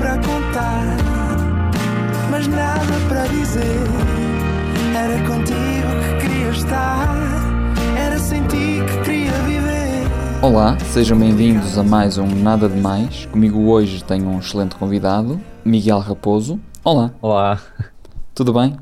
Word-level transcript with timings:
para 0.00 0.16
contar, 0.16 0.96
mas 2.30 2.46
nada 2.46 2.80
para 3.06 3.26
dizer. 3.26 3.84
Era 4.96 5.18
contigo 5.28 5.90
que 6.00 6.26
queria 6.26 6.48
estar, 6.48 7.06
era 7.98 8.18
sem 8.18 8.42
ti 8.46 8.78
que 8.88 9.04
queria 9.04 9.32
viver. 9.42 10.08
Olá, 10.40 10.78
sejam 10.78 11.18
bem-vindos 11.18 11.76
a 11.76 11.84
mais 11.84 12.16
um 12.16 12.26
Nada 12.26 12.66
de 12.66 12.80
Mais. 12.80 13.26
Comigo 13.26 13.68
hoje 13.68 14.02
tenho 14.02 14.26
um 14.26 14.38
excelente 14.38 14.74
convidado, 14.74 15.38
Miguel 15.62 15.98
Raposo. 15.98 16.58
Olá, 16.82 17.12
Olá, 17.20 17.60
tudo 18.34 18.54
bem? 18.54 18.78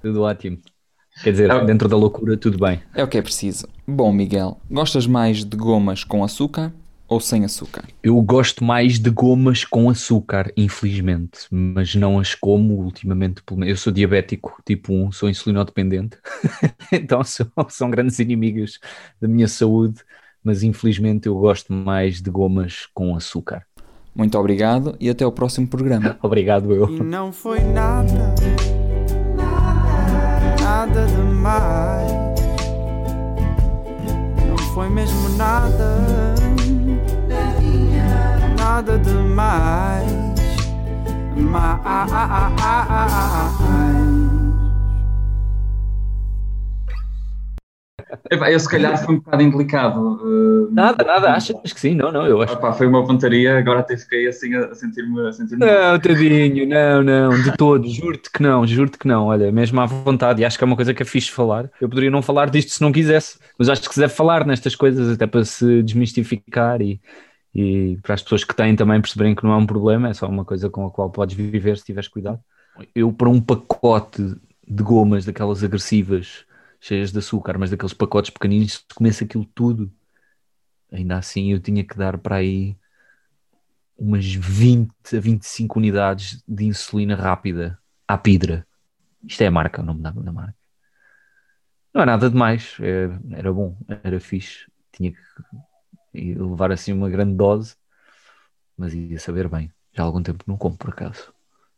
tudo 0.00 0.22
ótimo. 0.22 0.56
Quer 1.22 1.32
dizer, 1.32 1.64
dentro 1.66 1.90
da 1.90 1.96
loucura, 1.98 2.38
tudo 2.38 2.56
bem. 2.56 2.80
É 2.94 3.04
o 3.04 3.06
que 3.06 3.18
é 3.18 3.22
preciso. 3.22 3.68
Bom, 3.86 4.10
Miguel, 4.10 4.58
gostas 4.70 5.06
mais 5.06 5.44
de 5.44 5.58
gomas 5.58 6.04
com 6.04 6.24
açúcar 6.24 6.72
ou 7.14 7.20
sem 7.20 7.44
açúcar? 7.44 7.84
Eu 8.02 8.20
gosto 8.20 8.64
mais 8.64 8.98
de 8.98 9.08
gomas 9.08 9.64
com 9.64 9.88
açúcar, 9.88 10.52
infelizmente, 10.56 11.46
mas 11.50 11.94
não 11.94 12.18
as 12.18 12.34
como 12.34 12.74
ultimamente. 12.74 13.42
pelo 13.42 13.60
menos. 13.60 13.70
Eu 13.70 13.76
sou 13.76 13.92
diabético 13.92 14.60
tipo 14.66 14.92
1, 14.92 15.12
sou 15.12 15.30
insulinodependente, 15.30 16.18
então 16.92 17.22
são, 17.22 17.46
são 17.68 17.90
grandes 17.90 18.18
inimigas 18.18 18.80
da 19.20 19.28
minha 19.28 19.46
saúde, 19.46 20.00
mas 20.42 20.62
infelizmente 20.62 21.28
eu 21.28 21.36
gosto 21.36 21.72
mais 21.72 22.20
de 22.20 22.30
gomas 22.30 22.86
com 22.92 23.14
açúcar. 23.14 23.64
Muito 24.14 24.36
obrigado 24.38 24.96
e 25.00 25.08
até 25.08 25.26
o 25.26 25.32
próximo 25.32 25.66
programa. 25.66 26.16
Obrigado, 26.22 26.72
eu. 26.72 26.88
E 26.88 27.02
não 27.02 27.32
foi 27.32 27.58
nada, 27.60 28.34
nada 30.60 31.06
demais. 31.06 32.12
Não 34.48 34.56
foi 34.72 34.88
mesmo 34.88 35.30
nada, 35.30 36.33
Mais. 39.34 40.34
Epá, 48.30 48.50
Eu 48.50 48.60
se 48.60 48.68
calhar 48.68 48.96
fui 49.04 49.14
um 49.14 49.18
bocado 49.18 49.42
indelicado. 49.42 50.20
eh, 50.22 50.72
Nada, 50.72 51.04
nada, 51.04 51.32
achas 51.32 51.72
que 51.72 51.80
sim? 51.80 51.94
Não, 51.94 52.12
não, 52.12 52.26
eu 52.26 52.40
acho. 52.42 52.54
opá, 52.54 52.72
foi 52.72 52.86
uma 52.86 53.04
pontaria, 53.06 53.58
agora 53.58 53.80
até 53.80 53.96
fiquei 53.96 54.26
assim 54.28 54.54
a, 54.54 54.66
a 54.66 54.74
sentir-me. 54.74 55.26
A 55.26 55.32
sentir 55.32 55.56
Não, 55.56 55.98
tadinho, 55.98 56.66
não, 56.68 57.02
não, 57.02 57.42
de 57.42 57.56
todo, 57.56 57.88
juro-te 57.88 58.30
que 58.30 58.42
não, 58.42 58.66
juro-te 58.66 58.98
que 58.98 59.08
não, 59.08 59.26
olha, 59.26 59.50
mesmo 59.50 59.80
à 59.80 59.86
vontade, 59.86 60.42
e 60.42 60.44
acho 60.44 60.58
que 60.58 60.64
é 60.64 60.66
uma 60.66 60.76
coisa 60.76 60.92
que 60.94 61.02
é 61.02 61.06
fixe 61.06 61.30
falar. 61.30 61.70
Eu 61.80 61.88
poderia 61.88 62.10
não 62.10 62.22
falar 62.22 62.50
disto 62.50 62.70
se 62.72 62.82
não 62.82 62.92
quisesse, 62.92 63.38
mas 63.58 63.68
acho 63.68 63.82
que 63.82 63.94
se 63.94 64.00
deve 64.00 64.12
falar 64.12 64.46
nestas 64.46 64.74
coisas 64.76 65.10
até 65.14 65.26
para 65.26 65.44
se 65.44 65.82
desmistificar 65.82 66.80
e, 66.82 67.00
e 67.54 67.98
para 68.02 68.14
as 68.14 68.22
pessoas 68.22 68.42
que 68.44 68.54
têm 68.54 68.74
também 68.74 69.00
perceberem 69.00 69.34
que 69.34 69.44
não 69.44 69.52
é 69.52 69.56
um 69.56 69.66
problema, 69.66 70.08
é 70.08 70.14
só 70.14 70.26
uma 70.28 70.44
coisa 70.44 70.68
com 70.68 70.86
a 70.86 70.90
qual 70.90 71.10
podes 71.10 71.36
viver 71.36 71.78
se 71.78 71.84
tiveres 71.84 72.08
cuidado. 72.08 72.42
Eu, 72.94 73.12
para 73.12 73.28
um 73.28 73.40
pacote 73.40 74.22
de 74.66 74.82
gomas 74.82 75.24
daquelas 75.24 75.62
agressivas, 75.62 76.44
cheias 76.80 77.12
de 77.12 77.18
açúcar, 77.18 77.56
mas 77.56 77.70
daqueles 77.70 77.94
pacotes 77.94 78.30
pequeninos, 78.30 78.72
se 78.74 78.94
comesse 78.94 79.22
aquilo 79.24 79.44
tudo, 79.54 79.92
ainda 80.90 81.16
assim 81.18 81.52
eu 81.52 81.60
tinha 81.60 81.84
que 81.84 81.96
dar 81.96 82.18
para 82.18 82.36
aí 82.36 82.76
umas 83.96 84.24
20 84.34 85.16
a 85.16 85.20
25 85.20 85.78
unidades 85.78 86.42
de 86.46 86.64
insulina 86.64 87.14
rápida 87.14 87.78
à 88.08 88.18
Pidra. 88.18 88.66
Isto 89.22 89.42
é 89.42 89.46
a 89.46 89.50
marca, 89.50 89.80
o 89.80 89.84
nome 89.84 90.02
da, 90.02 90.10
da 90.10 90.32
marca. 90.32 90.56
Não 91.94 92.02
é 92.02 92.04
nada 92.06 92.28
demais, 92.28 92.76
é- 92.80 93.36
era 93.38 93.52
bom, 93.52 93.76
era 94.02 94.18
fixe. 94.18 94.66
Tinha 94.92 95.12
que 95.12 95.18
levar 96.14 96.72
assim 96.72 96.92
uma 96.92 97.10
grande 97.10 97.34
dose, 97.36 97.76
mas 98.76 98.94
ia 98.94 99.18
saber 99.18 99.48
bem. 99.48 99.72
Já 99.92 100.02
há 100.02 100.06
algum 100.06 100.22
tempo 100.22 100.44
não 100.46 100.56
compro 100.56 100.78
por 100.78 100.90
acaso. 100.90 101.32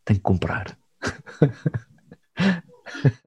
Tenho 0.04 0.18
que 0.18 0.22
comprar. 0.24 0.78